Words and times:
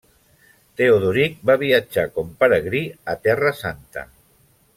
Teodoric 0.79 1.37
va 1.49 1.57
viatjar 1.63 2.07
com 2.15 2.33
peregrí 2.45 2.83
a 3.15 3.17
Terra 3.29 3.53
Santa. 3.61 4.07